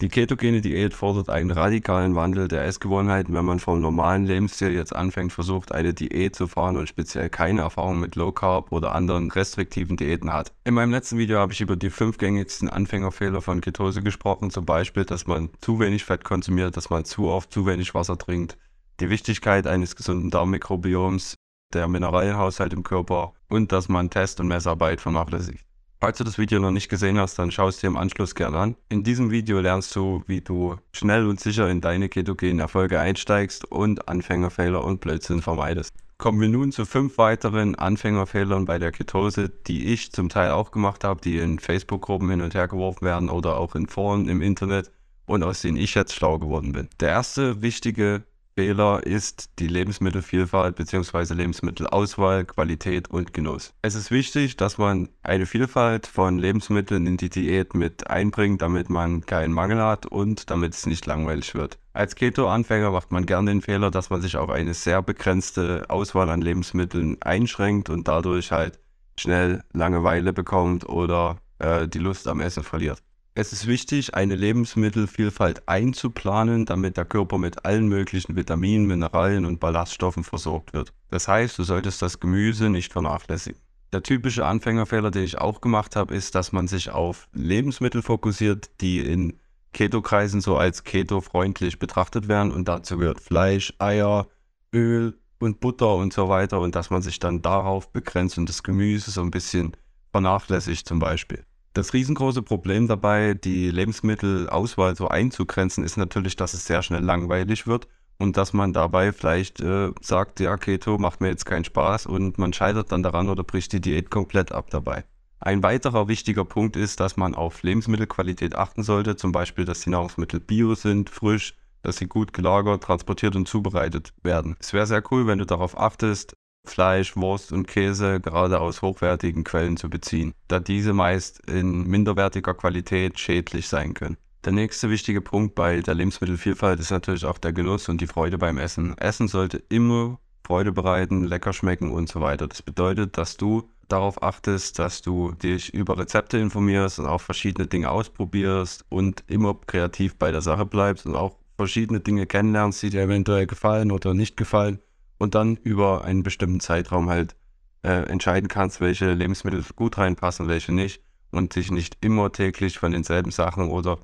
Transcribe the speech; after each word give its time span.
Die 0.00 0.08
ketogene 0.08 0.60
Diät 0.60 0.94
fordert 0.94 1.28
einen 1.28 1.50
radikalen 1.50 2.14
Wandel 2.14 2.46
der 2.46 2.64
Essgewohnheiten, 2.64 3.34
wenn 3.34 3.44
man 3.44 3.58
vom 3.58 3.80
normalen 3.80 4.26
Lebensstil 4.26 4.70
jetzt 4.70 4.94
anfängt, 4.94 5.32
versucht, 5.32 5.72
eine 5.72 5.92
Diät 5.92 6.36
zu 6.36 6.46
fahren 6.46 6.76
und 6.76 6.88
speziell 6.88 7.28
keine 7.28 7.62
Erfahrung 7.62 7.98
mit 7.98 8.14
Low 8.14 8.30
Carb 8.30 8.70
oder 8.70 8.94
anderen 8.94 9.28
restriktiven 9.28 9.96
Diäten 9.96 10.32
hat. 10.32 10.52
In 10.62 10.74
meinem 10.74 10.92
letzten 10.92 11.18
Video 11.18 11.38
habe 11.38 11.52
ich 11.52 11.60
über 11.60 11.74
die 11.74 11.90
fünf 11.90 12.16
gängigsten 12.16 12.68
Anfängerfehler 12.68 13.40
von 13.40 13.60
Ketose 13.60 14.00
gesprochen, 14.00 14.50
zum 14.50 14.64
Beispiel, 14.64 15.04
dass 15.04 15.26
man 15.26 15.50
zu 15.60 15.80
wenig 15.80 16.04
Fett 16.04 16.22
konsumiert, 16.22 16.76
dass 16.76 16.90
man 16.90 17.04
zu 17.04 17.26
oft 17.26 17.52
zu 17.52 17.66
wenig 17.66 17.92
Wasser 17.92 18.16
trinkt, 18.16 18.56
die 19.00 19.10
Wichtigkeit 19.10 19.66
eines 19.66 19.96
gesunden 19.96 20.30
Darmmikrobioms, 20.30 21.34
der 21.74 21.88
Mineralienhaushalt 21.88 22.72
im 22.72 22.84
Körper 22.84 23.32
und 23.48 23.72
dass 23.72 23.88
man 23.88 24.10
Test- 24.10 24.38
und 24.38 24.46
Messarbeit 24.46 25.00
vernachlässigt. 25.00 25.67
Falls 26.00 26.18
du 26.18 26.22
das 26.22 26.38
Video 26.38 26.60
noch 26.60 26.70
nicht 26.70 26.88
gesehen 26.88 27.18
hast, 27.18 27.40
dann 27.40 27.50
schau 27.50 27.66
es 27.66 27.78
dir 27.78 27.88
im 27.88 27.96
Anschluss 27.96 28.36
gerne 28.36 28.56
an. 28.56 28.76
In 28.88 29.02
diesem 29.02 29.32
Video 29.32 29.58
lernst 29.58 29.96
du, 29.96 30.22
wie 30.28 30.40
du 30.40 30.76
schnell 30.92 31.26
und 31.26 31.40
sicher 31.40 31.68
in 31.68 31.80
deine 31.80 32.08
ketogenen 32.08 32.60
Erfolge 32.60 33.00
einsteigst 33.00 33.64
und 33.64 34.08
Anfängerfehler 34.08 34.84
und 34.84 35.00
Blödsinn 35.00 35.42
vermeidest. 35.42 35.92
Kommen 36.16 36.40
wir 36.40 36.48
nun 36.48 36.70
zu 36.70 36.84
fünf 36.84 37.18
weiteren 37.18 37.74
Anfängerfehlern 37.74 38.64
bei 38.64 38.78
der 38.78 38.92
Ketose, 38.92 39.48
die 39.48 39.92
ich 39.92 40.12
zum 40.12 40.28
Teil 40.28 40.52
auch 40.52 40.70
gemacht 40.70 41.02
habe, 41.02 41.20
die 41.20 41.38
in 41.38 41.58
Facebook-Gruppen 41.58 42.30
hin 42.30 42.42
und 42.42 42.54
her 42.54 42.68
geworfen 42.68 43.04
werden 43.04 43.28
oder 43.28 43.56
auch 43.56 43.74
in 43.74 43.88
Foren 43.88 44.28
im 44.28 44.40
Internet 44.40 44.92
und 45.26 45.42
aus 45.42 45.62
denen 45.62 45.76
ich 45.76 45.96
jetzt 45.96 46.14
schlau 46.14 46.38
geworden 46.38 46.70
bin. 46.72 46.88
Der 47.00 47.08
erste 47.08 47.60
wichtige 47.60 48.22
Fehler 48.58 49.06
ist 49.06 49.50
die 49.60 49.68
Lebensmittelvielfalt 49.68 50.74
bzw. 50.74 51.32
Lebensmittelauswahl, 51.32 52.44
Qualität 52.44 53.08
und 53.08 53.32
Genuss. 53.32 53.72
Es 53.82 53.94
ist 53.94 54.10
wichtig, 54.10 54.56
dass 54.56 54.78
man 54.78 55.10
eine 55.22 55.46
Vielfalt 55.46 56.08
von 56.08 56.40
Lebensmitteln 56.40 57.06
in 57.06 57.16
die 57.16 57.28
Diät 57.28 57.74
mit 57.74 58.10
einbringt, 58.10 58.60
damit 58.60 58.90
man 58.90 59.24
keinen 59.24 59.52
Mangel 59.52 59.80
hat 59.80 60.06
und 60.06 60.50
damit 60.50 60.74
es 60.74 60.86
nicht 60.86 61.06
langweilig 61.06 61.54
wird. 61.54 61.78
Als 61.92 62.16
Keto-Anfänger 62.16 62.90
macht 62.90 63.12
man 63.12 63.26
gerne 63.26 63.52
den 63.52 63.62
Fehler, 63.62 63.92
dass 63.92 64.10
man 64.10 64.22
sich 64.22 64.36
auf 64.36 64.50
eine 64.50 64.74
sehr 64.74 65.02
begrenzte 65.02 65.88
Auswahl 65.88 66.28
an 66.28 66.40
Lebensmitteln 66.40 67.22
einschränkt 67.22 67.90
und 67.90 68.08
dadurch 68.08 68.50
halt 68.50 68.80
schnell 69.16 69.62
Langeweile 69.72 70.32
bekommt 70.32 70.84
oder 70.88 71.36
äh, 71.60 71.86
die 71.86 72.00
Lust 72.00 72.26
am 72.26 72.40
Essen 72.40 72.64
verliert. 72.64 73.04
Es 73.38 73.52
ist 73.52 73.68
wichtig, 73.68 74.16
eine 74.16 74.34
Lebensmittelvielfalt 74.34 75.68
einzuplanen, 75.68 76.66
damit 76.66 76.96
der 76.96 77.04
Körper 77.04 77.38
mit 77.38 77.64
allen 77.64 77.86
möglichen 77.86 78.34
Vitaminen, 78.34 78.88
Mineralien 78.88 79.44
und 79.44 79.60
Ballaststoffen 79.60 80.24
versorgt 80.24 80.72
wird. 80.72 80.92
Das 81.08 81.28
heißt, 81.28 81.56
du 81.56 81.62
solltest 81.62 82.02
das 82.02 82.18
Gemüse 82.18 82.68
nicht 82.68 82.92
vernachlässigen. 82.92 83.60
Der 83.92 84.02
typische 84.02 84.44
Anfängerfehler, 84.44 85.12
den 85.12 85.22
ich 85.22 85.38
auch 85.38 85.60
gemacht 85.60 85.94
habe, 85.94 86.16
ist, 86.16 86.34
dass 86.34 86.50
man 86.50 86.66
sich 86.66 86.90
auf 86.90 87.28
Lebensmittel 87.32 88.02
fokussiert, 88.02 88.72
die 88.80 88.98
in 88.98 89.38
Keto-Kreisen 89.72 90.40
so 90.40 90.56
als 90.56 90.82
keto-freundlich 90.82 91.78
betrachtet 91.78 92.26
werden 92.26 92.50
und 92.50 92.66
dazu 92.66 92.98
gehört 92.98 93.20
Fleisch, 93.20 93.72
Eier, 93.78 94.26
Öl 94.74 95.16
und 95.38 95.60
Butter 95.60 95.94
und 95.94 96.12
so 96.12 96.28
weiter 96.28 96.58
und 96.58 96.74
dass 96.74 96.90
man 96.90 97.02
sich 97.02 97.20
dann 97.20 97.40
darauf 97.40 97.92
begrenzt 97.92 98.36
und 98.36 98.48
das 98.48 98.64
Gemüse 98.64 99.12
so 99.12 99.20
ein 99.20 99.30
bisschen 99.30 99.76
vernachlässigt 100.10 100.88
zum 100.88 100.98
Beispiel. 100.98 101.44
Das 101.74 101.92
riesengroße 101.92 102.42
Problem 102.42 102.88
dabei, 102.88 103.34
die 103.34 103.70
Lebensmittelauswahl 103.70 104.96
so 104.96 105.08
einzugrenzen, 105.08 105.84
ist 105.84 105.96
natürlich, 105.96 106.36
dass 106.36 106.54
es 106.54 106.66
sehr 106.66 106.82
schnell 106.82 107.02
langweilig 107.02 107.66
wird 107.66 107.88
und 108.18 108.36
dass 108.36 108.52
man 108.52 108.72
dabei 108.72 109.12
vielleicht 109.12 109.60
äh, 109.60 109.92
sagt, 110.00 110.40
ja, 110.40 110.56
Keto 110.56 110.98
macht 110.98 111.20
mir 111.20 111.28
jetzt 111.28 111.46
keinen 111.46 111.64
Spaß 111.64 112.06
und 112.06 112.38
man 112.38 112.52
scheitert 112.52 112.90
dann 112.90 113.02
daran 113.02 113.28
oder 113.28 113.44
bricht 113.44 113.72
die 113.72 113.80
Diät 113.80 114.10
komplett 114.10 114.52
ab 114.52 114.70
dabei. 114.70 115.04
Ein 115.40 115.62
weiterer 115.62 116.08
wichtiger 116.08 116.44
Punkt 116.44 116.76
ist, 116.76 116.98
dass 116.98 117.16
man 117.16 117.36
auf 117.36 117.62
Lebensmittelqualität 117.62 118.56
achten 118.56 118.82
sollte, 118.82 119.14
zum 119.14 119.30
Beispiel, 119.30 119.64
dass 119.64 119.80
die 119.80 119.90
Nahrungsmittel 119.90 120.40
bio 120.40 120.74
sind, 120.74 121.10
frisch, 121.10 121.54
dass 121.82 121.98
sie 121.98 122.06
gut 122.06 122.32
gelagert, 122.32 122.82
transportiert 122.82 123.36
und 123.36 123.46
zubereitet 123.46 124.12
werden. 124.24 124.56
Es 124.58 124.72
wäre 124.72 124.86
sehr 124.86 125.02
cool, 125.12 125.28
wenn 125.28 125.38
du 125.38 125.46
darauf 125.46 125.78
achtest, 125.78 126.34
Fleisch, 126.68 127.16
Wurst 127.16 127.52
und 127.52 127.66
Käse 127.66 128.20
gerade 128.20 128.60
aus 128.60 128.82
hochwertigen 128.82 129.44
Quellen 129.44 129.76
zu 129.76 129.90
beziehen, 129.90 130.34
da 130.48 130.60
diese 130.60 130.92
meist 130.92 131.40
in 131.48 131.86
minderwertiger 131.86 132.54
Qualität 132.54 133.18
schädlich 133.18 133.68
sein 133.68 133.94
können. 133.94 134.16
Der 134.44 134.52
nächste 134.52 134.88
wichtige 134.88 135.20
Punkt 135.20 135.54
bei 135.54 135.80
der 135.80 135.94
Lebensmittelvielfalt 135.94 136.78
ist 136.78 136.90
natürlich 136.90 137.24
auch 137.24 137.38
der 137.38 137.52
Genuss 137.52 137.88
und 137.88 138.00
die 138.00 138.06
Freude 138.06 138.38
beim 138.38 138.58
Essen. 138.58 138.96
Essen 138.98 139.28
sollte 139.28 139.62
immer 139.68 140.20
Freude 140.44 140.72
bereiten, 140.72 141.24
lecker 141.24 141.52
schmecken 141.52 141.90
und 141.90 142.08
so 142.08 142.20
weiter. 142.20 142.46
Das 142.46 142.62
bedeutet, 142.62 143.18
dass 143.18 143.36
du 143.36 143.68
darauf 143.88 144.22
achtest, 144.22 144.78
dass 144.78 145.02
du 145.02 145.32
dich 145.32 145.74
über 145.74 145.98
Rezepte 145.98 146.38
informierst 146.38 147.00
und 147.00 147.06
auch 147.06 147.20
verschiedene 147.20 147.66
Dinge 147.66 147.90
ausprobierst 147.90 148.84
und 148.88 149.24
immer 149.26 149.56
kreativ 149.66 150.16
bei 150.16 150.30
der 150.30 150.40
Sache 150.40 150.64
bleibst 150.64 151.04
und 151.06 151.16
auch 151.16 151.36
verschiedene 151.56 152.00
Dinge 152.00 152.26
kennenlernst, 152.26 152.82
die 152.82 152.90
dir 152.90 153.02
eventuell 153.02 153.46
gefallen 153.46 153.90
oder 153.90 154.14
nicht 154.14 154.36
gefallen 154.36 154.78
und 155.18 155.34
dann 155.34 155.56
über 155.56 156.04
einen 156.04 156.22
bestimmten 156.22 156.60
Zeitraum 156.60 157.10
halt 157.10 157.36
äh, 157.82 158.08
entscheiden 158.08 158.48
kannst, 158.48 158.80
welche 158.80 159.12
Lebensmittel 159.12 159.64
gut 159.76 159.98
reinpassen, 159.98 160.48
welche 160.48 160.72
nicht 160.72 161.02
und 161.30 161.52
sich 161.52 161.70
nicht 161.70 161.98
immer 162.00 162.32
täglich 162.32 162.78
von 162.78 162.92
denselben 162.92 163.30
Sachen 163.30 163.68
oder 163.68 163.98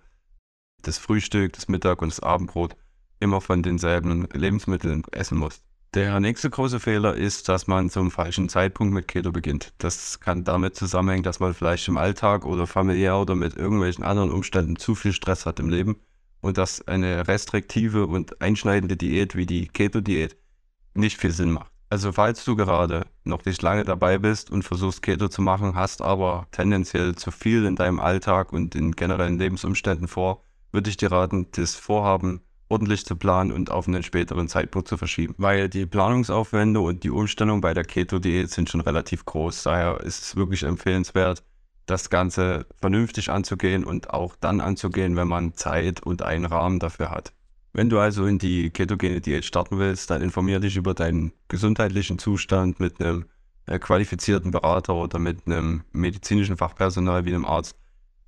das 0.83 0.99
Frühstück, 0.99 1.55
das 1.55 1.69
Mittag 1.69 2.03
und 2.03 2.13
das 2.13 2.21
Abendbrot 2.21 2.77
immer 3.21 3.41
von 3.41 3.63
denselben 3.63 4.29
Lebensmitteln 4.33 5.03
essen 5.13 5.39
musst. 5.39 5.63
Der 5.95 6.19
nächste 6.19 6.51
große 6.51 6.81
Fehler 6.81 7.15
ist, 7.15 7.49
dass 7.49 7.69
man 7.69 7.89
zum 7.89 8.11
falschen 8.11 8.49
Zeitpunkt 8.49 8.93
mit 8.93 9.07
Keto 9.07 9.31
beginnt. 9.31 9.73
Das 9.79 10.19
kann 10.19 10.43
damit 10.43 10.75
zusammenhängen, 10.75 11.23
dass 11.23 11.39
man 11.39 11.55
vielleicht 11.55 11.87
im 11.87 11.97
Alltag 11.97 12.45
oder 12.45 12.67
familiär 12.67 13.17
oder 13.17 13.37
mit 13.37 13.57
irgendwelchen 13.57 14.03
anderen 14.03 14.33
Umständen 14.33 14.75
zu 14.75 14.97
viel 14.97 15.13
Stress 15.13 15.47
hat 15.47 15.61
im 15.61 15.69
Leben 15.69 15.97
und 16.41 16.59
dass 16.59 16.87
eine 16.89 17.29
restriktive 17.29 18.07
und 18.07 18.43
einschneidende 18.43 18.97
Diät 18.97 19.37
wie 19.37 19.47
die 19.47 19.69
Keto-Diät 19.69 20.37
nicht 20.95 21.19
viel 21.19 21.33
Sinn 21.33 21.53
macht. 21.53 21.71
Also 21.91 22.13
falls 22.13 22.45
du 22.45 22.57
gerade 22.57 23.07
noch 23.23 23.45
nicht 23.45 23.63
lange 23.63 23.85
dabei 23.85 24.19
bist 24.19 24.51
und 24.51 24.65
versuchst 24.65 25.03
Keto 25.03 25.29
zu 25.29 25.43
machen, 25.43 25.77
hast 25.77 26.03
aber 26.03 26.47
tendenziell 26.51 27.15
zu 27.15 27.31
viel 27.31 27.67
in 27.67 27.77
deinem 27.77 28.01
Alltag 28.01 28.53
und 28.53 28.75
in 28.75 28.93
generellen 28.93 29.39
Lebensumständen 29.39 30.09
vor, 30.09 30.43
würde 30.73 30.91
ich 30.91 30.97
dir 30.97 31.13
raten, 31.13 31.47
das 31.53 31.77
Vorhaben 31.77 32.41
ordentlich 32.69 33.05
zu 33.05 33.15
planen 33.15 33.53
und 33.53 33.71
auf 33.71 33.87
einen 33.87 34.03
späteren 34.03 34.49
Zeitpunkt 34.49 34.89
zu 34.89 34.97
verschieben. 34.97 35.35
Weil 35.39 35.69
die 35.69 35.87
Planungsaufwände 35.87 36.81
und 36.81 37.05
die 37.05 37.11
Umstellung 37.11 37.61
bei 37.61 37.75
der 37.75 37.85
Keto-Diät 37.85 38.51
sind 38.51 38.71
schon 38.71 38.81
relativ 38.81 39.25
groß. 39.25 39.63
Daher 39.63 40.01
ist 40.01 40.23
es 40.23 40.37
wirklich 40.37 40.65
empfehlenswert, 40.65 41.45
das 41.87 42.11
Ganze 42.11 42.67
vernünftig 42.81 43.31
anzugehen 43.31 43.85
und 43.85 44.11
auch 44.11 44.35
dann 44.41 44.61
anzugehen, 44.61 45.17
wenn 45.17 45.29
man 45.29 45.55
Zeit 45.55 46.03
und 46.03 46.23
einen 46.23 46.47
Rahmen 46.47 46.81
dafür 46.81 47.11
hat. 47.11 47.33
Wenn 47.77 47.91
du 47.91 47.99
also 47.99 48.25
in 48.27 48.39
die 48.39 48.71
ketogene 48.71 49.21
Diät 49.21 49.45
starten 49.45 49.79
willst, 49.79 50.09
dann 50.09 50.23
informier 50.23 50.61
dich 50.61 50.77
über 50.77 50.95
deinen 50.95 51.33
gesundheitlichen 51.49 52.21
Zustand 52.21 52.79
mit 52.79 53.01
einem 53.01 53.25
äh, 53.67 53.81
qualifizierten 53.81 54.53
Berater 54.53 54.95
oder 54.95 55.19
mit 55.19 55.47
einem 55.47 55.83
medizinischen 55.91 56.57
Fachpersonal 56.57 57.25
wie 57.25 57.35
einem 57.35 57.45
Arzt. 57.45 57.77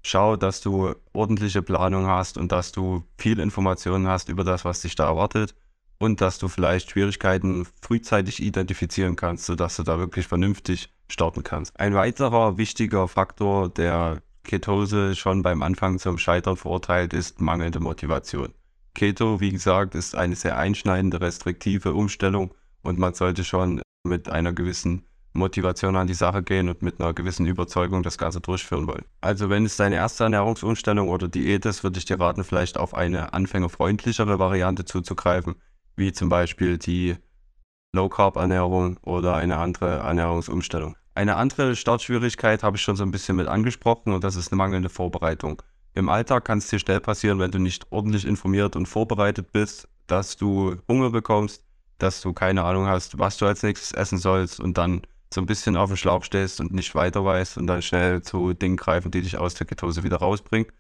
Schau, 0.02 0.34
dass 0.34 0.62
du 0.62 0.94
ordentliche 1.12 1.62
Planung 1.62 2.08
hast 2.08 2.38
und 2.38 2.50
dass 2.50 2.72
du 2.72 3.04
viel 3.18 3.38
Informationen 3.38 4.08
hast 4.08 4.28
über 4.28 4.42
das, 4.42 4.64
was 4.64 4.80
dich 4.80 4.96
da 4.96 5.06
erwartet 5.06 5.54
und 5.98 6.20
dass 6.20 6.38
du 6.38 6.48
vielleicht 6.48 6.90
Schwierigkeiten 6.90 7.68
frühzeitig 7.80 8.42
identifizieren 8.42 9.14
kannst, 9.14 9.46
sodass 9.46 9.76
du 9.76 9.84
da 9.84 10.00
wirklich 10.00 10.26
vernünftig 10.26 10.92
starten 11.08 11.44
kannst. 11.44 11.78
Ein 11.78 11.94
weiterer 11.94 12.58
wichtiger 12.58 13.06
Faktor, 13.06 13.68
der 13.68 14.22
Ketose 14.42 15.14
schon 15.14 15.42
beim 15.42 15.62
Anfang 15.62 16.00
zum 16.00 16.18
Scheitern 16.18 16.56
verurteilt, 16.56 17.14
ist 17.14 17.40
mangelnde 17.40 17.78
Motivation. 17.78 18.52
Keto, 18.96 19.40
wie 19.40 19.52
gesagt, 19.52 19.94
ist 19.94 20.16
eine 20.16 20.34
sehr 20.34 20.56
einschneidende, 20.56 21.20
restriktive 21.20 21.92
Umstellung 21.92 22.54
und 22.82 22.98
man 22.98 23.12
sollte 23.12 23.44
schon 23.44 23.82
mit 24.04 24.30
einer 24.30 24.54
gewissen 24.54 25.06
Motivation 25.34 25.96
an 25.96 26.06
die 26.06 26.14
Sache 26.14 26.42
gehen 26.42 26.70
und 26.70 26.80
mit 26.80 26.98
einer 26.98 27.12
gewissen 27.12 27.44
Überzeugung 27.44 28.02
das 28.02 28.16
Ganze 28.16 28.40
durchführen 28.40 28.86
wollen. 28.86 29.04
Also 29.20 29.50
wenn 29.50 29.66
es 29.66 29.76
deine 29.76 29.96
erste 29.96 30.24
Ernährungsumstellung 30.24 31.10
oder 31.10 31.28
Diät 31.28 31.66
ist, 31.66 31.84
würde 31.84 31.98
ich 31.98 32.06
dir 32.06 32.18
raten, 32.18 32.42
vielleicht 32.42 32.78
auf 32.78 32.94
eine 32.94 33.34
anfängerfreundlichere 33.34 34.38
Variante 34.38 34.87
zuzugreifen, 34.87 35.56
wie 35.96 36.12
zum 36.12 36.31
Beispiel 36.31 36.78
die 36.78 37.16
Low-Carb-Ernährung 37.92 38.96
oder 39.02 39.37
eine 39.37 39.58
andere 39.58 39.99
Ernährungsumstellung. 39.99 40.96
Eine 41.14 41.37
andere 41.37 41.76
Startschwierigkeit 41.76 42.62
habe 42.62 42.78
ich 42.78 42.82
schon 42.82 42.96
so 42.96 43.02
ein 43.02 43.10
bisschen 43.10 43.37
mit 43.37 43.46
angesprochen 43.46 44.14
und 44.14 44.25
das 44.25 44.37
ist 44.37 44.52
eine 44.52 44.56
mangelnde 44.56 44.88
Vorbereitung. 44.88 45.60
Im 45.96 46.10
Alltag 46.10 46.44
kann 46.44 46.58
es 46.58 46.69
dir 46.69 46.78
schnell 46.78 47.00
passieren, 47.00 47.38
wenn 47.38 47.50
du 47.50 47.58
nicht 47.58 47.90
ordentlich 47.90 48.26
informiert 48.26 48.76
und 48.76 48.84
vorbereitet 48.84 49.50
bist, 49.52 49.88
dass 50.06 50.37
du 50.37 50.76
Hunger 50.88 51.08
bekommst, 51.08 51.64
dass 51.96 52.20
du 52.20 52.34
keine 52.34 52.64
Ahnung 52.64 52.87
hast, 52.87 53.19
was 53.19 53.38
du 53.38 53.46
als 53.46 53.62
nächstes 53.62 53.93
essen 53.93 54.19
sollst 54.19 54.60
und 54.60 54.76
dann 54.76 55.00
so 55.32 55.40
ein 55.40 55.46
bisschen 55.46 55.75
auf 55.75 55.88
dem 55.88 55.96
Schlauch 55.96 56.22
stehst 56.22 56.60
und 56.60 56.70
nicht 56.75 56.94
weiter 56.94 57.25
weißt 57.25 57.56
und 57.56 57.66
dann 57.66 57.81
schnell 57.81 58.20
zu 58.20 58.52
Dingen 58.52 58.76
greifen, 58.76 59.10
die 59.10 59.22
dich 59.22 59.38
aus 59.38 59.54
der 59.54 59.66
Ketose 59.66 60.02
wieder 60.02 60.19
rausbringen 60.19 60.70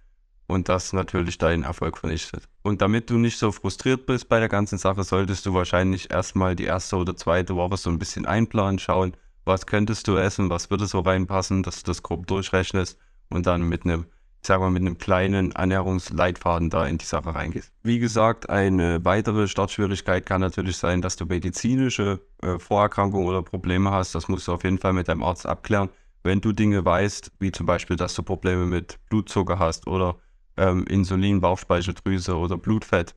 und 0.48 0.68
das 0.68 0.92
natürlich 0.92 1.38
deinen 1.38 1.62
Erfolg 1.62 1.96
vernichtet. 1.96 2.46
Und 2.60 2.82
damit 2.82 3.08
du 3.08 3.16
nicht 3.16 3.38
so 3.38 3.52
frustriert 3.52 4.04
bist 4.04 4.28
bei 4.28 4.38
der 4.38 4.50
ganzen 4.50 4.76
Sache, 4.76 5.02
solltest 5.02 5.46
du 5.46 5.54
wahrscheinlich 5.54 6.10
erstmal 6.10 6.54
die 6.54 6.64
erste 6.64 6.96
oder 6.96 7.16
zweite 7.16 7.56
Woche 7.56 7.78
so 7.78 7.88
ein 7.88 7.98
bisschen 7.98 8.26
einplanen, 8.26 8.78
schauen, 8.78 9.16
was 9.46 9.64
könntest 9.64 10.08
du 10.08 10.18
essen, 10.18 10.50
was 10.50 10.68
würde 10.68 10.84
so 10.84 11.00
reinpassen, 11.00 11.62
dass 11.62 11.82
du 11.82 11.90
das 11.90 12.02
grob 12.02 12.26
durchrechnest 12.26 12.98
und 13.30 13.46
dann 13.46 13.62
mit 13.62 13.86
einem 13.86 14.04
sagen 14.46 14.62
wir, 14.62 14.70
mit 14.70 14.82
einem 14.82 14.98
kleinen 14.98 15.52
Ernährungsleitfaden 15.52 16.70
da 16.70 16.86
in 16.86 16.98
die 16.98 17.04
Sache 17.04 17.34
reingehst. 17.34 17.72
Wie 17.82 17.98
gesagt, 17.98 18.48
eine 18.48 19.04
weitere 19.04 19.48
Startschwierigkeit 19.48 20.24
kann 20.24 20.40
natürlich 20.40 20.76
sein, 20.76 21.02
dass 21.02 21.16
du 21.16 21.26
medizinische 21.26 22.20
äh, 22.42 22.58
Vorerkrankungen 22.58 23.26
oder 23.26 23.42
Probleme 23.42 23.90
hast. 23.90 24.14
Das 24.14 24.28
musst 24.28 24.48
du 24.48 24.52
auf 24.52 24.64
jeden 24.64 24.78
Fall 24.78 24.92
mit 24.92 25.08
deinem 25.08 25.22
Arzt 25.22 25.46
abklären. 25.46 25.90
Wenn 26.22 26.40
du 26.40 26.52
Dinge 26.52 26.84
weißt, 26.84 27.32
wie 27.38 27.52
zum 27.52 27.66
Beispiel, 27.66 27.96
dass 27.96 28.14
du 28.14 28.22
Probleme 28.22 28.66
mit 28.66 28.98
Blutzucker 29.08 29.58
hast 29.58 29.86
oder 29.86 30.16
ähm, 30.56 30.84
Insulin, 30.86 31.40
Bauchspeicheldrüse 31.40 32.36
oder 32.36 32.56
Blutfett, 32.56 33.14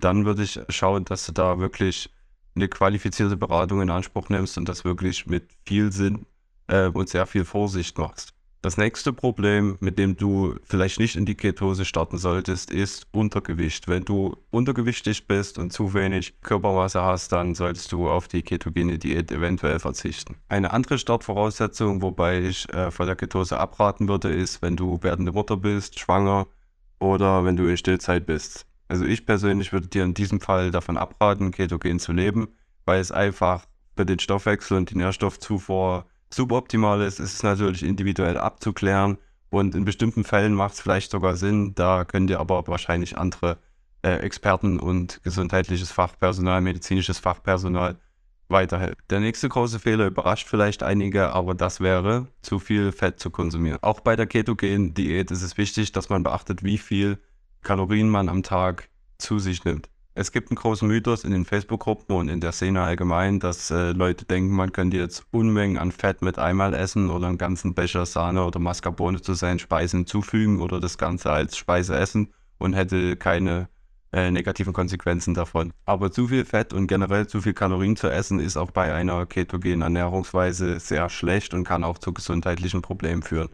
dann 0.00 0.24
würde 0.24 0.42
ich 0.42 0.60
schauen, 0.68 1.04
dass 1.04 1.26
du 1.26 1.32
da 1.32 1.58
wirklich 1.58 2.10
eine 2.54 2.68
qualifizierte 2.68 3.36
Beratung 3.36 3.80
in 3.80 3.90
Anspruch 3.90 4.28
nimmst 4.28 4.58
und 4.58 4.68
das 4.68 4.84
wirklich 4.84 5.26
mit 5.26 5.48
viel 5.64 5.92
Sinn 5.92 6.26
äh, 6.66 6.88
und 6.88 7.08
sehr 7.08 7.26
viel 7.26 7.44
Vorsicht 7.44 7.96
machst. 7.98 8.34
Das 8.62 8.76
nächste 8.76 9.12
Problem, 9.12 9.76
mit 9.80 9.98
dem 9.98 10.16
du 10.16 10.54
vielleicht 10.62 11.00
nicht 11.00 11.16
in 11.16 11.26
die 11.26 11.34
Ketose 11.34 11.84
starten 11.84 12.16
solltest, 12.16 12.70
ist 12.70 13.08
Untergewicht. 13.10 13.88
Wenn 13.88 14.04
du 14.04 14.36
untergewichtig 14.52 15.26
bist 15.26 15.58
und 15.58 15.72
zu 15.72 15.94
wenig 15.94 16.40
Körpermasse 16.42 17.02
hast, 17.02 17.32
dann 17.32 17.56
solltest 17.56 17.90
du 17.90 18.08
auf 18.08 18.28
die 18.28 18.42
ketogene 18.42 18.98
Diät 18.98 19.32
eventuell 19.32 19.80
verzichten. 19.80 20.36
Eine 20.48 20.72
andere 20.72 20.98
Startvoraussetzung, 20.98 22.02
wobei 22.02 22.40
ich 22.40 22.72
äh, 22.72 22.92
von 22.92 23.06
der 23.06 23.16
Ketose 23.16 23.58
abraten 23.58 24.06
würde, 24.06 24.32
ist, 24.32 24.62
wenn 24.62 24.76
du 24.76 25.02
werdende 25.02 25.32
Mutter 25.32 25.56
bist, 25.56 25.98
schwanger 25.98 26.46
oder 27.00 27.44
wenn 27.44 27.56
du 27.56 27.66
in 27.66 27.76
Stillzeit 27.76 28.26
bist. 28.26 28.64
Also 28.86 29.04
ich 29.04 29.26
persönlich 29.26 29.72
würde 29.72 29.88
dir 29.88 30.04
in 30.04 30.14
diesem 30.14 30.40
Fall 30.40 30.70
davon 30.70 30.96
abraten, 30.96 31.50
ketogen 31.50 31.98
zu 31.98 32.12
leben, 32.12 32.46
weil 32.84 33.00
es 33.00 33.10
einfach 33.10 33.66
für 33.96 34.06
den 34.06 34.20
Stoffwechsel 34.20 34.76
und 34.76 34.90
die 34.90 34.98
Nährstoffzufuhr 34.98 36.06
suboptimal 36.34 37.00
ist, 37.02 37.20
ist 37.20 37.34
es 37.34 37.42
natürlich 37.42 37.82
individuell 37.82 38.38
abzuklären 38.38 39.18
und 39.50 39.74
in 39.74 39.84
bestimmten 39.84 40.24
Fällen 40.24 40.54
macht 40.54 40.74
es 40.74 40.80
vielleicht 40.80 41.10
sogar 41.10 41.36
Sinn. 41.36 41.74
Da 41.74 42.04
können 42.04 42.26
dir 42.26 42.40
aber 42.40 42.66
wahrscheinlich 42.66 43.18
andere 43.18 43.58
äh, 44.02 44.16
Experten 44.16 44.80
und 44.80 45.22
gesundheitliches 45.22 45.92
Fachpersonal, 45.92 46.60
medizinisches 46.60 47.18
Fachpersonal 47.18 47.96
weiterhelfen. 48.48 49.02
Der 49.10 49.20
nächste 49.20 49.48
große 49.48 49.78
Fehler 49.78 50.06
überrascht 50.06 50.48
vielleicht 50.48 50.82
einige, 50.82 51.32
aber 51.32 51.54
das 51.54 51.80
wäre, 51.80 52.28
zu 52.42 52.58
viel 52.58 52.92
Fett 52.92 53.20
zu 53.20 53.30
konsumieren. 53.30 53.78
Auch 53.82 54.00
bei 54.00 54.16
der 54.16 54.26
ketogenen 54.26 54.94
Diät 54.94 55.30
ist 55.30 55.42
es 55.42 55.56
wichtig, 55.58 55.92
dass 55.92 56.08
man 56.08 56.22
beachtet, 56.22 56.62
wie 56.62 56.78
viel 56.78 57.18
Kalorien 57.62 58.08
man 58.08 58.28
am 58.28 58.42
Tag 58.42 58.88
zu 59.18 59.38
sich 59.38 59.64
nimmt. 59.64 59.88
Es 60.14 60.30
gibt 60.30 60.50
einen 60.50 60.56
großen 60.56 60.86
Mythos 60.86 61.24
in 61.24 61.30
den 61.30 61.46
Facebook-Gruppen 61.46 62.14
und 62.14 62.28
in 62.28 62.40
der 62.40 62.52
Szene 62.52 62.82
allgemein, 62.82 63.40
dass 63.40 63.70
äh, 63.70 63.92
Leute 63.92 64.26
denken, 64.26 64.54
man 64.54 64.70
könnte 64.70 64.98
jetzt 64.98 65.24
Unmengen 65.30 65.78
an 65.78 65.90
Fett 65.90 66.20
mit 66.20 66.38
einmal 66.38 66.74
essen 66.74 67.08
oder 67.08 67.28
einen 67.28 67.38
ganzen 67.38 67.72
Becher 67.72 68.04
Sahne 68.04 68.44
oder 68.44 68.60
Mascarpone 68.60 69.22
zu 69.22 69.32
seinen 69.32 69.58
Speisen 69.58 70.00
hinzufügen 70.00 70.60
oder 70.60 70.80
das 70.80 70.98
Ganze 70.98 71.30
als 71.30 71.56
Speise 71.56 71.96
essen 71.96 72.28
und 72.58 72.74
hätte 72.74 73.16
keine 73.16 73.70
äh, 74.12 74.30
negativen 74.30 74.74
Konsequenzen 74.74 75.32
davon. 75.32 75.72
Aber 75.86 76.12
zu 76.12 76.28
viel 76.28 76.44
Fett 76.44 76.74
und 76.74 76.88
generell 76.88 77.26
zu 77.26 77.40
viel 77.40 77.54
Kalorien 77.54 77.96
zu 77.96 78.08
essen 78.08 78.38
ist 78.38 78.58
auch 78.58 78.70
bei 78.70 78.92
einer 78.92 79.24
ketogenen 79.24 79.80
Ernährungsweise 79.80 80.78
sehr 80.78 81.08
schlecht 81.08 81.54
und 81.54 81.64
kann 81.64 81.84
auch 81.84 81.96
zu 81.96 82.12
gesundheitlichen 82.12 82.82
Problemen 82.82 83.22
führen. 83.22 83.48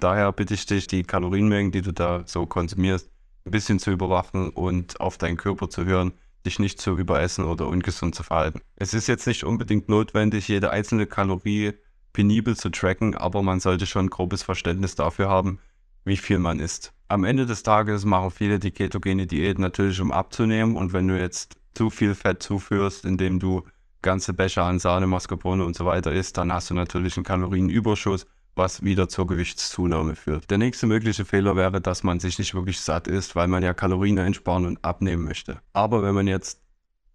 Daher 0.00 0.32
bitte 0.32 0.52
ich 0.52 0.66
dich, 0.66 0.86
die 0.86 1.02
Kalorienmengen, 1.02 1.72
die 1.72 1.80
du 1.80 1.92
da 1.92 2.24
so 2.26 2.44
konsumierst, 2.44 3.10
ein 3.44 3.50
bisschen 3.50 3.78
zu 3.78 3.90
überwachen 3.90 4.50
und 4.50 5.00
auf 5.00 5.18
deinen 5.18 5.36
Körper 5.36 5.68
zu 5.68 5.84
hören, 5.84 6.12
dich 6.46 6.58
nicht 6.58 6.80
zu 6.80 6.96
überessen 6.96 7.44
oder 7.44 7.66
ungesund 7.68 8.14
zu 8.14 8.22
verhalten. 8.22 8.60
Es 8.76 8.94
ist 8.94 9.06
jetzt 9.06 9.26
nicht 9.26 9.44
unbedingt 9.44 9.88
notwendig, 9.88 10.48
jede 10.48 10.70
einzelne 10.70 11.06
Kalorie 11.06 11.74
penibel 12.12 12.56
zu 12.56 12.70
tracken, 12.70 13.16
aber 13.16 13.42
man 13.42 13.60
sollte 13.60 13.86
schon 13.86 14.06
ein 14.06 14.10
grobes 14.10 14.42
Verständnis 14.42 14.94
dafür 14.94 15.28
haben, 15.28 15.58
wie 16.04 16.16
viel 16.16 16.38
man 16.38 16.60
isst. 16.60 16.92
Am 17.08 17.24
Ende 17.24 17.46
des 17.46 17.62
Tages 17.62 18.04
machen 18.04 18.30
viele 18.30 18.58
die 18.58 18.70
ketogene 18.70 19.26
Diät 19.26 19.58
natürlich, 19.58 20.00
um 20.00 20.12
abzunehmen. 20.12 20.76
Und 20.76 20.92
wenn 20.92 21.08
du 21.08 21.18
jetzt 21.18 21.56
zu 21.74 21.90
viel 21.90 22.14
Fett 22.14 22.42
zuführst, 22.42 23.04
indem 23.04 23.40
du 23.40 23.62
ganze 24.02 24.32
Becher 24.32 24.64
an 24.64 24.78
Sahne, 24.78 25.06
Mascarpone 25.06 25.64
und 25.64 25.76
so 25.76 25.86
weiter 25.86 26.12
isst, 26.12 26.36
dann 26.38 26.52
hast 26.52 26.70
du 26.70 26.74
natürlich 26.74 27.16
einen 27.16 27.24
Kalorienüberschuss 27.24 28.26
was 28.56 28.82
wieder 28.82 29.08
zur 29.08 29.26
Gewichtszunahme 29.26 30.16
führt. 30.16 30.50
Der 30.50 30.58
nächste 30.58 30.86
mögliche 30.86 31.24
Fehler 31.24 31.56
wäre, 31.56 31.80
dass 31.80 32.02
man 32.02 32.20
sich 32.20 32.38
nicht 32.38 32.54
wirklich 32.54 32.80
satt 32.80 33.08
isst, 33.08 33.34
weil 33.36 33.48
man 33.48 33.62
ja 33.62 33.74
Kalorien 33.74 34.18
einsparen 34.18 34.66
und 34.66 34.84
abnehmen 34.84 35.24
möchte. 35.24 35.58
Aber 35.72 36.02
wenn 36.02 36.14
man 36.14 36.26
jetzt 36.26 36.60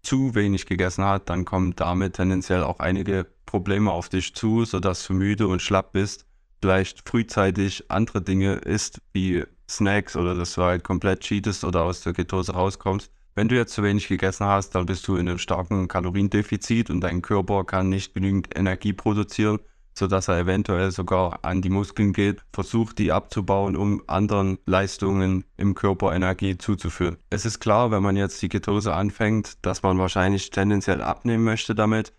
zu 0.02 0.34
wenig 0.34 0.66
gegessen 0.66 1.04
hat, 1.04 1.28
dann 1.28 1.44
kommen 1.44 1.74
damit 1.76 2.14
tendenziell 2.14 2.62
auch 2.62 2.80
einige 2.80 3.26
Probleme 3.46 3.90
auf 3.90 4.08
dich 4.08 4.34
zu, 4.34 4.64
sodass 4.64 5.06
du 5.06 5.12
müde 5.12 5.48
und 5.48 5.62
schlapp 5.62 5.92
bist, 5.92 6.26
vielleicht 6.60 7.08
frühzeitig 7.08 7.90
andere 7.90 8.22
Dinge 8.22 8.54
isst, 8.54 9.00
wie 9.12 9.44
Snacks 9.68 10.16
oder 10.16 10.34
dass 10.34 10.54
du 10.54 10.62
halt 10.62 10.84
komplett 10.84 11.20
cheatest 11.20 11.64
oder 11.64 11.82
aus 11.82 12.02
der 12.02 12.12
Ketose 12.12 12.52
rauskommst. 12.52 13.10
Wenn 13.34 13.48
du 13.48 13.54
jetzt 13.54 13.74
zu 13.74 13.82
wenig 13.82 14.08
gegessen 14.08 14.46
hast, 14.46 14.74
dann 14.74 14.86
bist 14.86 15.06
du 15.06 15.16
in 15.16 15.28
einem 15.28 15.38
starken 15.38 15.88
Kaloriendefizit 15.88 16.90
und 16.90 17.00
dein 17.00 17.22
Körper 17.22 17.64
kann 17.64 17.88
nicht 17.88 18.12
genügend 18.12 18.56
Energie 18.56 18.92
produzieren 18.92 19.60
sodass 20.00 20.28
er 20.28 20.38
eventuell 20.38 20.90
sogar 20.90 21.40
an 21.42 21.60
die 21.60 21.68
Muskeln 21.68 22.14
geht, 22.14 22.42
versucht 22.54 22.98
die 22.98 23.12
abzubauen, 23.12 23.76
um 23.76 24.02
anderen 24.06 24.58
Leistungen 24.64 25.44
im 25.58 25.74
Körper 25.74 26.14
Energie 26.14 26.56
zuzuführen. 26.56 27.18
Es 27.28 27.44
ist 27.44 27.60
klar, 27.60 27.90
wenn 27.90 28.02
man 28.02 28.16
jetzt 28.16 28.40
die 28.40 28.48
Ketose 28.48 28.94
anfängt, 28.94 29.64
dass 29.64 29.82
man 29.82 29.98
wahrscheinlich 29.98 30.50
tendenziell 30.50 31.02
abnehmen 31.02 31.44
möchte 31.44 31.74
damit. 31.74 32.14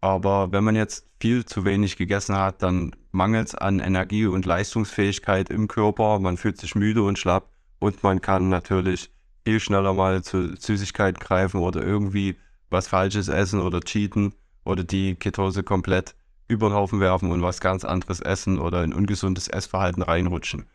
Aber 0.00 0.50
wenn 0.50 0.64
man 0.64 0.74
jetzt 0.74 1.06
viel 1.20 1.44
zu 1.44 1.64
wenig 1.64 1.96
gegessen 1.96 2.36
hat, 2.36 2.60
dann 2.60 2.90
mangelt 3.12 3.48
es 3.48 3.54
an 3.54 3.78
Energie 3.78 4.26
und 4.26 4.44
Leistungsfähigkeit 4.44 5.48
im 5.48 5.68
Körper. 5.68 6.18
Man 6.18 6.36
fühlt 6.36 6.58
sich 6.58 6.74
müde 6.74 7.04
und 7.04 7.20
schlapp 7.20 7.50
und 7.78 8.02
man 8.02 8.20
kann 8.20 8.48
natürlich 8.48 9.12
viel 9.44 9.60
schneller 9.60 9.94
mal 9.94 10.22
zu 10.22 10.56
Süßigkeiten 10.56 11.20
greifen 11.20 11.60
oder 11.60 11.84
irgendwie 11.84 12.34
was 12.68 12.88
Falsches 12.88 13.28
essen 13.28 13.60
oder 13.60 13.78
cheaten 13.78 14.34
oder 14.64 14.82
die 14.82 15.14
Ketose 15.14 15.62
komplett 15.62 16.16
über 16.48 16.68
den 16.68 16.74
Haufen 16.74 17.00
werfen 17.00 17.30
und 17.30 17.42
was 17.42 17.60
ganz 17.60 17.84
anderes 17.84 18.20
essen 18.20 18.58
oder 18.58 18.84
in 18.84 18.92
ungesundes 18.92 19.48
Essverhalten 19.48 20.02
reinrutschen. 20.02 20.66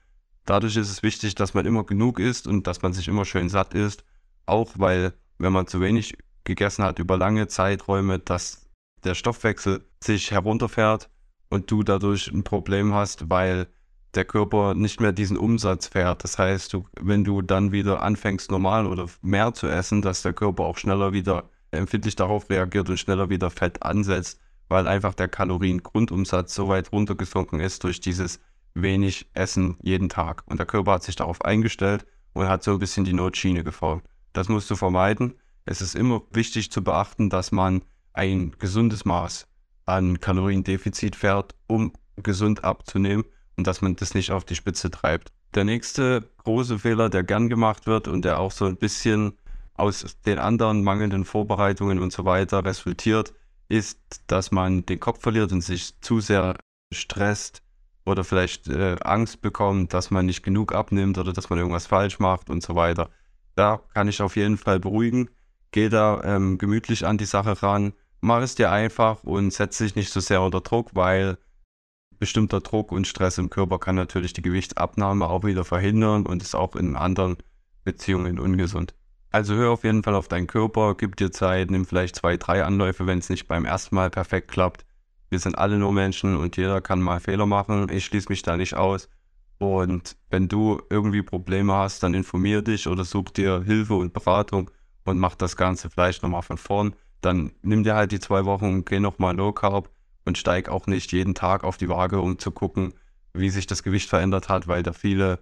Dadurch 0.45 0.77
ist 0.77 0.89
es 0.89 1.03
wichtig, 1.03 1.35
dass 1.35 1.53
man 1.53 1.65
immer 1.65 1.83
genug 1.83 2.19
isst 2.19 2.47
und 2.47 2.67
dass 2.67 2.81
man 2.81 2.93
sich 2.93 3.07
immer 3.07 3.25
schön 3.25 3.49
satt 3.49 3.73
isst, 3.73 4.03
auch 4.45 4.71
weil, 4.75 5.13
wenn 5.37 5.53
man 5.53 5.67
zu 5.67 5.81
wenig 5.81 6.17
gegessen 6.45 6.83
hat 6.83 6.99
über 6.99 7.17
lange 7.17 7.47
Zeiträume, 7.47 8.19
dass 8.19 8.65
der 9.03 9.13
Stoffwechsel 9.13 9.85
sich 10.01 10.31
herunterfährt 10.31 11.09
und 11.49 11.69
du 11.69 11.83
dadurch 11.83 12.31
ein 12.31 12.43
Problem 12.43 12.93
hast, 12.93 13.29
weil 13.29 13.67
der 14.15 14.25
Körper 14.25 14.73
nicht 14.73 15.01
mehr 15.01 15.11
diesen 15.11 15.37
Umsatz 15.37 15.87
fährt. 15.87 16.23
Das 16.23 16.39
heißt, 16.39 16.73
du, 16.73 16.85
wenn 16.99 17.23
du 17.23 17.41
dann 17.41 17.71
wieder 17.71 18.01
anfängst, 18.01 18.49
normal 18.49 18.87
oder 18.87 19.07
mehr 19.21 19.53
zu 19.53 19.67
essen, 19.67 20.01
dass 20.01 20.21
der 20.21 20.33
Körper 20.33 20.63
auch 20.63 20.77
schneller 20.77 21.11
wieder 21.11 21.49
empfindlich 21.71 22.15
darauf 22.15 22.49
reagiert 22.49 22.89
und 22.89 22.97
schneller 22.97 23.29
wieder 23.29 23.49
Fett 23.49 23.83
ansetzt 23.83 24.39
weil 24.69 24.87
einfach 24.87 25.13
der 25.13 25.27
Kaloriengrundumsatz 25.27 26.53
so 26.53 26.67
weit 26.67 26.91
runtergesunken 26.91 27.59
ist 27.59 27.83
durch 27.83 27.99
dieses 27.99 28.39
wenig 28.73 29.29
Essen 29.33 29.77
jeden 29.81 30.09
Tag. 30.09 30.43
Und 30.45 30.57
der 30.57 30.65
Körper 30.65 30.93
hat 30.93 31.03
sich 31.03 31.15
darauf 31.15 31.43
eingestellt 31.43 32.05
und 32.33 32.47
hat 32.47 32.63
so 32.63 32.73
ein 32.73 32.79
bisschen 32.79 33.05
die 33.05 33.13
Notschiene 33.13 33.63
gefahren. 33.63 34.01
Das 34.33 34.49
musst 34.49 34.69
du 34.69 34.75
vermeiden. 34.75 35.33
Es 35.65 35.81
ist 35.81 35.95
immer 35.95 36.21
wichtig 36.31 36.71
zu 36.71 36.83
beachten, 36.83 37.29
dass 37.29 37.51
man 37.51 37.81
ein 38.13 38.55
gesundes 38.59 39.05
Maß 39.05 39.47
an 39.85 40.19
Kaloriendefizit 40.19 41.15
fährt, 41.15 41.55
um 41.67 41.93
gesund 42.17 42.63
abzunehmen 42.63 43.25
und 43.55 43.67
dass 43.67 43.81
man 43.81 43.95
das 43.95 44.13
nicht 44.13 44.31
auf 44.31 44.45
die 44.45 44.55
Spitze 44.55 44.91
treibt. 44.91 45.31
Der 45.55 45.63
nächste 45.63 46.29
große 46.43 46.79
Fehler, 46.79 47.09
der 47.09 47.23
gern 47.23 47.49
gemacht 47.49 47.87
wird 47.87 48.07
und 48.07 48.25
der 48.25 48.39
auch 48.39 48.51
so 48.51 48.65
ein 48.65 48.77
bisschen 48.77 49.33
aus 49.75 50.17
den 50.25 50.39
anderen 50.39 50.83
mangelnden 50.83 51.25
Vorbereitungen 51.25 51.99
und 51.99 52.11
so 52.11 52.25
weiter 52.25 52.65
resultiert, 52.65 53.33
ist, 53.69 53.99
dass 54.27 54.51
man 54.51 54.85
den 54.85 54.99
Kopf 54.99 55.21
verliert 55.21 55.51
und 55.51 55.61
sich 55.61 55.99
zu 56.01 56.19
sehr 56.19 56.55
stresst 56.93 57.61
oder 58.05 58.23
vielleicht 58.23 58.67
äh, 58.67 58.95
Angst 59.01 59.41
bekommt, 59.41 59.93
dass 59.93 60.11
man 60.11 60.25
nicht 60.25 60.43
genug 60.43 60.73
abnimmt 60.73 61.17
oder 61.17 61.33
dass 61.33 61.49
man 61.49 61.59
irgendwas 61.59 61.87
falsch 61.87 62.19
macht 62.19 62.49
und 62.49 62.63
so 62.63 62.75
weiter. 62.75 63.09
Da 63.55 63.81
kann 63.93 64.07
ich 64.07 64.21
auf 64.21 64.35
jeden 64.35 64.57
Fall 64.57 64.79
beruhigen. 64.79 65.29
Geh 65.71 65.89
da 65.89 66.21
ähm, 66.23 66.57
gemütlich 66.57 67.05
an 67.05 67.17
die 67.17 67.25
Sache 67.25 67.61
ran. 67.61 67.93
Mach 68.21 68.41
es 68.41 68.55
dir 68.55 68.71
einfach 68.71 69.23
und 69.23 69.51
setz 69.51 69.77
dich 69.79 69.95
nicht 69.95 70.11
so 70.11 70.19
sehr 70.21 70.41
unter 70.41 70.61
Druck, 70.61 70.91
weil 70.93 71.37
bestimmter 72.17 72.61
Druck 72.61 72.91
und 72.91 73.07
Stress 73.07 73.37
im 73.37 73.49
Körper 73.49 73.79
kann 73.79 73.95
natürlich 73.95 74.33
die 74.33 74.41
Gewichtsabnahme 74.41 75.27
auch 75.27 75.43
wieder 75.43 75.65
verhindern 75.65 76.25
und 76.25 76.41
ist 76.41 76.55
auch 76.55 76.75
in 76.75 76.95
anderen 76.95 77.37
Beziehungen 77.83 78.39
ungesund. 78.39 78.95
Also 79.37 79.53
hör 79.53 79.69
auf 79.69 79.83
jeden 79.83 80.01
Fall 80.01 80.15
auf 80.15 80.27
deinen 80.27 80.47
Körper, 80.47 80.95
gib 80.95 81.15
dir 81.15 81.31
Zeit, 81.31 81.69
nimm 81.69 81.85
vielleicht 81.85 82.15
zwei, 82.15 82.37
drei 82.37 82.63
Anläufe, 82.63 83.05
wenn 83.05 83.19
es 83.19 83.29
nicht 83.29 83.47
beim 83.47 83.65
ersten 83.65 83.93
Mal 83.93 84.09
perfekt 84.09 84.47
klappt. 84.47 84.83
Wir 85.29 85.37
sind 85.37 85.59
alle 85.59 85.77
nur 85.77 85.93
Menschen 85.93 86.35
und 86.35 86.57
jeder 86.57 86.81
kann 86.81 86.99
mal 86.99 87.19
Fehler 87.19 87.45
machen. 87.45 87.87
Ich 87.91 88.05
schließe 88.05 88.29
mich 88.29 88.41
da 88.41 88.57
nicht 88.57 88.73
aus. 88.73 89.09
Und 89.59 90.17
wenn 90.31 90.47
du 90.47 90.81
irgendwie 90.89 91.21
Probleme 91.21 91.71
hast, 91.71 92.01
dann 92.01 92.15
informier 92.15 92.63
dich 92.63 92.87
oder 92.87 93.03
such 93.03 93.29
dir 93.29 93.61
Hilfe 93.63 93.93
und 93.93 94.11
Beratung 94.11 94.71
und 95.05 95.19
mach 95.19 95.35
das 95.35 95.55
Ganze 95.55 95.91
vielleicht 95.91 96.23
nochmal 96.23 96.41
von 96.41 96.57
vorn. 96.57 96.95
Dann 97.21 97.51
nimm 97.61 97.83
dir 97.83 97.93
halt 97.93 98.11
die 98.11 98.19
zwei 98.19 98.43
Wochen 98.45 98.65
und 98.65 98.85
geh 98.87 98.99
nochmal 98.99 99.35
Low 99.35 99.51
Carb 99.51 99.91
und 100.25 100.39
steig 100.39 100.67
auch 100.67 100.87
nicht 100.87 101.11
jeden 101.11 101.35
Tag 101.35 101.63
auf 101.63 101.77
die 101.77 101.89
Waage, 101.89 102.21
um 102.21 102.39
zu 102.39 102.49
gucken, 102.49 102.95
wie 103.35 103.51
sich 103.51 103.67
das 103.67 103.83
Gewicht 103.83 104.09
verändert 104.09 104.49
hat, 104.49 104.67
weil 104.67 104.81
da 104.81 104.93
viele 104.93 105.37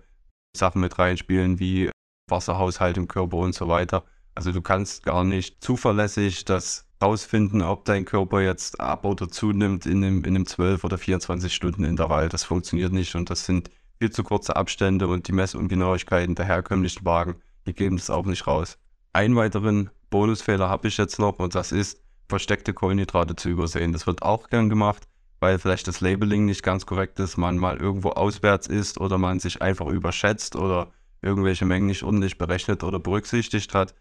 Sachen 0.53 0.81
mit 0.81 0.99
reinspielen 0.99 1.59
wie 1.59 1.91
Wasserhaushalt 2.27 2.98
im 2.98 3.08
Körper 3.08 3.38
und 3.38 3.53
so 3.53 3.67
weiter. 3.67 4.03
Also 4.34 4.51
du 4.51 4.62
kannst 4.62 5.03
gar 5.03 5.24
nicht 5.24 5.63
zuverlässig 5.63 6.46
das 6.46 6.86
rausfinden, 7.01 7.62
ob 7.62 7.86
dein 7.86 8.05
Körper 8.05 8.41
jetzt 8.41 8.79
ab 8.79 9.05
oder 9.05 9.29
zunimmt 9.29 9.86
in 9.86 10.03
einem, 10.03 10.24
in 10.24 10.36
einem 10.36 10.46
12 10.46 10.84
oder 10.84 10.98
24 10.98 11.53
Stunden 11.53 11.84
Intervall. 11.84 12.29
Das 12.29 12.44
funktioniert 12.44 12.91
nicht 12.91 13.15
und 13.15 13.29
das 13.29 13.46
sind 13.46 13.70
viel 14.00 14.12
zu 14.12 14.24
kurze 14.24 14.55
Abstände 14.55 15.08
und 15.08 15.27
die 15.27 15.34
Messungenauigkeiten 15.34 16.36
der 16.36 16.46
herkömmlichen 16.46 17.05
Wagen, 17.05 17.36
die 17.65 17.74
geben 17.74 17.98
das 17.98 18.10
auch 18.10 18.25
nicht 18.25 18.48
raus. 18.48 18.77
Einen 19.13 19.36
weiteren 19.36 19.89
Bonusfehler 20.10 20.70
habe 20.70 20.88
ich 20.88 20.98
jetzt 20.98 21.20
noch 21.20 21.39
und 21.39 21.55
das 21.55 21.72
ist, 21.72 22.01
versteckte 22.27 22.74
Kohlenhydrate 22.74 23.36
zu 23.36 23.50
übersehen. 23.50 23.94
Das 23.94 24.08
wird 24.08 24.24
auch 24.24 24.50
gern 24.50 24.70
gemacht, 24.70 25.08
weil 25.39 25.60
vielleicht 25.60 25.88
das 25.88 26.01
Labeling 26.01 26.46
nicht 26.46 26.63
ganz 26.63 26.86
korrekt 26.86 27.20
ist, 27.20 27.38
man 27.38 27.58
mal 27.58 27.77
irgendwo 27.77 28.10
auswärts 28.10 28.67
ist 28.67 29.00
oder 29.00 29.17
man 29.17 29.39
sich 29.39 29.62
einfach 29.62 29.88
überschätzt 29.88 30.55
oder 30.55 30.91
irgendwelche 31.25 31.65
Mengen 31.65 31.88
nicht 31.88 32.03
ordentlich 32.03 32.38
berechnet 32.38 32.84
oder 32.84 33.00
berücksichtigt 33.00 33.74
hat. 33.74 33.96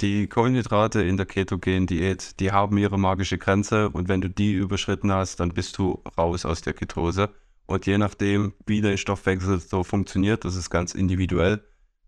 Die 0.00 0.26
Kohlenhydrate 0.26 1.02
in 1.02 1.16
der 1.16 1.26
ketogenen 1.26 1.86
Diät, 1.86 2.40
die 2.40 2.50
haben 2.50 2.76
ihre 2.78 2.98
magische 2.98 3.38
Grenze 3.38 3.90
und 3.90 4.08
wenn 4.08 4.20
du 4.20 4.28
die 4.28 4.52
überschritten 4.52 5.12
hast, 5.12 5.38
dann 5.38 5.50
bist 5.50 5.78
du 5.78 6.02
raus 6.18 6.44
aus 6.44 6.62
der 6.62 6.72
Ketose. 6.72 7.30
Und 7.66 7.86
je 7.86 7.96
nachdem, 7.96 8.54
wie 8.66 8.80
dein 8.80 8.98
Stoffwechsel 8.98 9.60
so 9.60 9.84
funktioniert, 9.84 10.44
das 10.44 10.56
ist 10.56 10.68
ganz 10.68 10.94
individuell, 10.94 11.62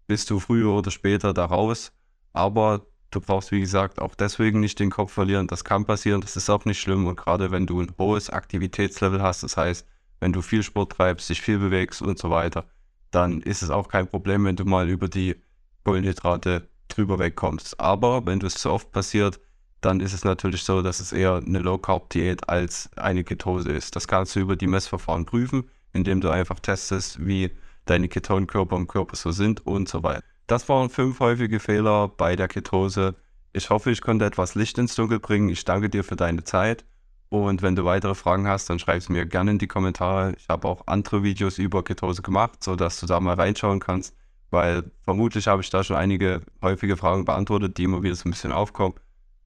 bist 0.07 0.31
du 0.31 0.41
früher 0.41 0.73
oder 0.73 0.91
später 0.91 1.33
da 1.33 1.45
raus. 1.45 1.93
Aber 2.33 2.87
du 3.11 3.21
brauchst, 3.21 3.53
wie 3.53 3.61
gesagt, 3.61 4.01
auch 4.01 4.15
deswegen 4.15 4.61
nicht 4.61 4.79
den 4.81 4.91
Kopf 4.91 5.13
verlieren. 5.13 5.47
Das 5.47 5.65
kann 5.65 5.87
passieren, 5.87 6.21
das 6.21 6.37
ist 6.37 6.51
auch 6.51 6.65
nicht 6.65 6.81
schlimm. 6.81 7.07
Und 7.07 7.17
gerade 7.17 7.51
wenn 7.51 7.67
du 7.67 7.81
ein 7.81 7.93
hohes 7.99 8.31
Aktivitätslevel 8.31 9.23
hast, 9.23 9.43
das 9.43 9.57
heißt, 9.57 9.87
wenn 10.21 10.33
du 10.33 10.43
viel 10.43 10.63
Sport 10.63 10.93
treibst, 10.93 11.29
dich 11.29 11.41
viel 11.41 11.59
bewegst 11.59 12.03
und 12.03 12.19
so 12.19 12.31
weiter, 12.31 12.67
dann 13.11 13.41
ist 13.41 13.63
es 13.63 13.71
auch 13.71 13.89
kein 13.89 14.09
Problem, 14.09 14.45
wenn 14.45 14.57
du 14.57 14.65
mal 14.65 14.89
über 14.89 15.09
die 15.09 15.37
Kohlenhydrate 15.85 16.69
drüber 16.89 17.19
wegkommst. 17.19 17.81
Aber 17.81 18.27
wenn 18.27 18.41
das 18.41 18.55
zu 18.55 18.71
oft 18.71 18.93
passiert, 18.93 19.41
dann 19.81 20.01
ist 20.01 20.13
es 20.13 20.25
natürlich 20.25 20.63
so, 20.65 20.83
dass 20.83 21.01
es 21.01 21.13
eher 21.13 21.37
eine 21.37 21.59
Low-Carb-Diät 21.59 22.49
als 22.49 22.91
eine 22.97 23.25
Ketose 23.25 23.71
ist. 23.71 23.95
Das 23.95 24.09
kannst 24.09 24.35
du 24.35 24.41
über 24.41 24.57
die 24.57 24.67
Messverfahren 24.67 25.27
prüfen, 25.27 25.69
indem 25.93 26.21
du 26.21 26.31
einfach 26.31 26.61
testest, 26.61 27.25
wie 27.25 27.51
deine 27.85 28.09
Ketonkörper 28.09 28.77
im 28.77 28.89
Körper 28.89 29.17
so 29.17 29.31
sind 29.31 29.65
und 29.67 29.89
so 29.89 30.03
weiter. 30.03 30.25
Das 30.47 30.69
waren 30.69 30.91
fünf 30.91 31.21
häufige 31.21 31.61
Fehler 31.61 32.09
bei 32.09 32.37
der 32.37 32.49
Ketose. 32.49 33.15
Ich 33.53 33.71
hoffe, 33.71 33.91
ich 33.91 34.01
konnte 34.01 34.25
etwas 34.25 34.55
Licht 34.55 34.79
ins 34.79 34.95
Dunkel 34.95 35.21
bringen. 35.21 35.49
Ich 35.49 35.65
danke 35.65 35.89
dir 35.89 36.05
für 36.05 36.17
deine 36.17 36.45
Zeit. 36.45 36.85
Und 37.29 37.63
wenn 37.63 37.75
du 37.75 37.85
weitere 37.85 38.15
Fragen 38.15 38.47
hast, 38.47 38.71
dann 38.71 38.79
schreib 38.79 38.99
es 38.99 39.09
mir 39.09 39.27
gerne 39.27 39.53
in 39.53 39.59
die 39.59 39.67
Kommentare. 39.67 40.35
Ich 40.39 40.49
habe 40.49 40.69
auch 40.69 40.87
andere 40.87 41.23
Videos 41.23 41.59
über 41.59 41.83
Ketose 41.83 42.23
gemacht, 42.23 42.63
sodass 42.63 43.01
du 43.01 43.07
da 43.07 43.19
mal 43.21 43.35
reinschauen 43.35 43.81
kannst, 43.81 44.15
weil 44.51 44.91
vermutlich 45.03 45.49
habe 45.49 45.63
ich 45.63 45.71
da 45.71 45.83
schon 45.83 45.97
einige 45.97 46.43
häufige 46.63 46.97
Fragen 46.97 47.25
beantwortet, 47.25 47.79
die 47.79 47.85
immer 47.85 48.03
wieder 48.03 48.15
so 48.15 48.29
ein 48.29 48.31
bisschen 48.31 48.53
aufkommen. 48.53 48.95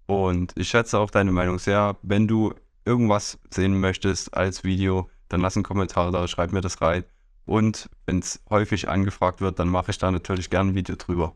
Und 0.07 0.53
ich 0.57 0.69
schätze 0.69 0.99
auch 0.99 1.11
deine 1.11 1.33
Meinung 1.33 1.59
sehr. 1.59 1.97
Wenn 2.03 2.29
du 2.29 2.53
irgendwas 2.85 3.39
sehen 3.51 3.81
möchtest 3.81 4.35
als 4.35 4.65
Video, 4.65 5.09
dann 5.29 5.41
lass 5.41 5.57
einen 5.57 5.65
Kommentar 5.65 6.11
da, 6.11 6.27
schreib 6.29 6.53
mir 6.53 6.61
das 6.61 6.83
rein. 6.83 7.05
Und 7.47 7.89
wenn 8.07 8.19
es 8.19 8.43
häufig 8.51 8.89
angefragt 8.89 9.41
wird, 9.41 9.59
dann 9.59 9.69
mache 9.69 9.91
ich 9.91 9.99
da 9.99 10.11
natürlich 10.11 10.51
gerne 10.51 10.73
ein 10.73 10.75
Video 10.75 10.97
drüber. 10.97 11.35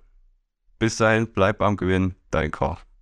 Bis 0.78 0.96
dahin, 0.96 1.32
bleib 1.32 1.62
am 1.62 1.76
Gewinn, 1.76 2.14
dein 2.30 2.50
Karl. 2.50 2.78